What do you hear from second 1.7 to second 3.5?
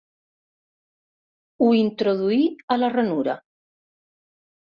introduí a la ranura.